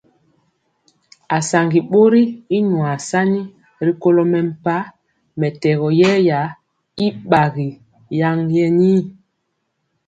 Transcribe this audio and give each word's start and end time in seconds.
Asaŋga 1.37 1.79
bori 1.91 2.23
y 2.57 2.57
nyuasani 2.69 3.41
ri 3.85 3.91
kolo 4.01 4.21
mempah 4.31 4.83
mɛtɛgɔ 5.39 5.87
yɛya 5.99 6.39
y 7.05 7.05
gbagi 7.23 7.69
lan 8.19 8.39
yenir. 8.55 9.03